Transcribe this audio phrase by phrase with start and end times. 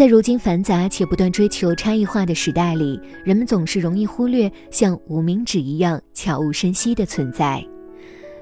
[0.00, 7.62] 在如今繁杂且不断追求差异化的时代里，人们总是容易忽略像无名指一样悄无声息的存在。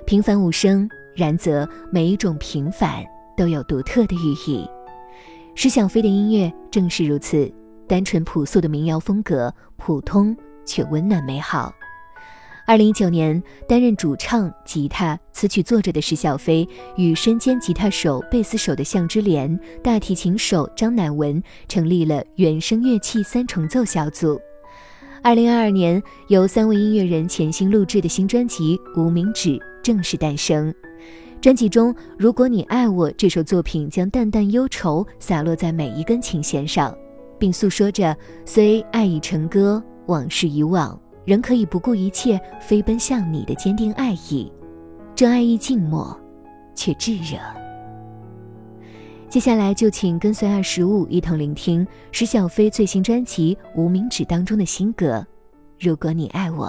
[0.07, 3.05] 平凡无声，然则每一种平凡
[3.37, 4.65] 都有独特的寓意。
[5.57, 7.53] 施小飞的音乐正是如此，
[7.89, 11.73] 单纯朴素的民谣风格，普通却温暖美好。
[12.69, 16.69] 二零一九年，担任主唱、吉他、词曲作者的石小飞，
[16.99, 24.39] 与身兼吉他手、贝斯手的向之莲、大提琴手张乃文成立了原声乐器三重奏小组。
[25.23, 29.49] 二零二二年，由三位音乐人潜心录制的新专辑《无名指》
[29.83, 30.71] 正式诞生。
[31.41, 36.95] 专辑中，《如果你爱我》这首作品将淡淡忧愁洒落在每一根琴弦上，
[37.39, 41.01] 并诉说着虽爱已成歌，往事已往。
[41.29, 44.51] 仍可以不顾一切飞奔向你的坚定爱意，
[45.15, 46.19] 这爱意静默，
[46.75, 47.37] 却炙热。
[49.29, 55.19] 接下来就请跟随二十五一同聆听石小飞最新专辑《无名指》当中的新歌
[55.87, 56.69] 《如果你爱我》。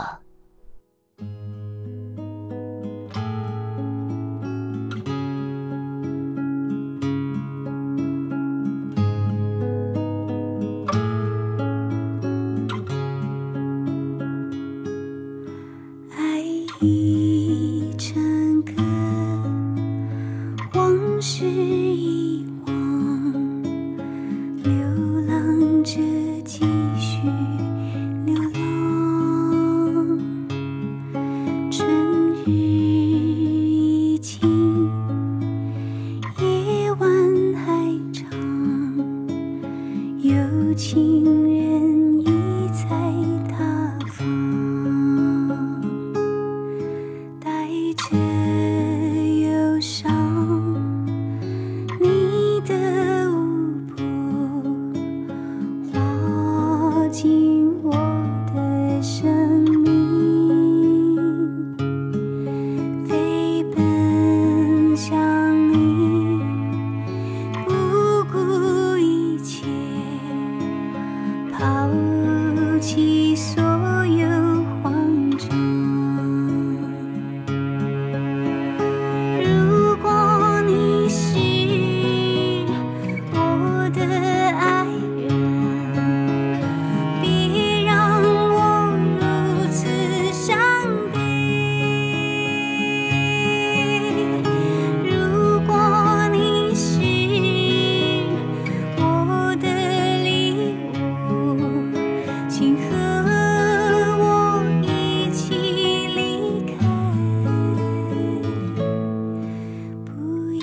[40.80, 41.19] 情。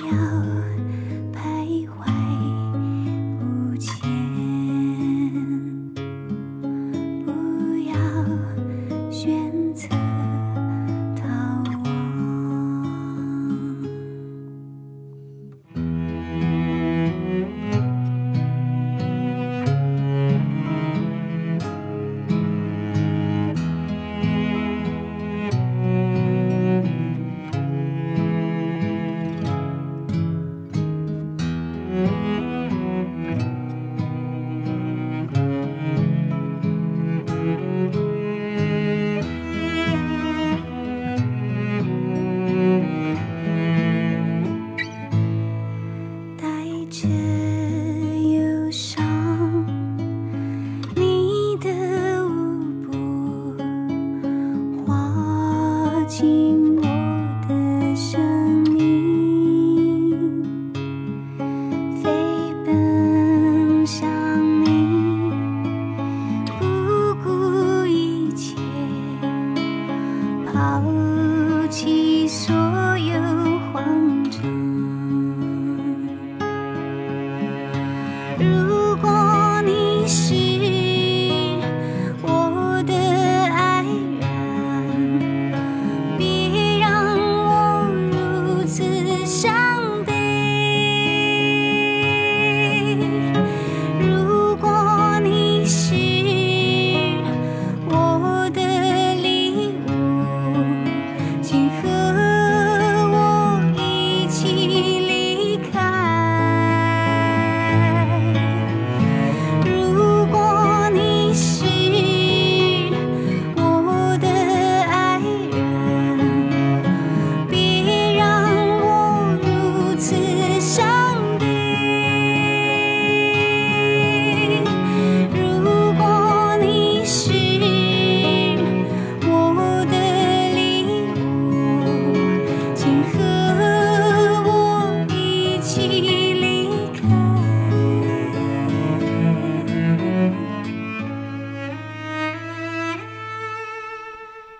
[0.09, 0.36] No.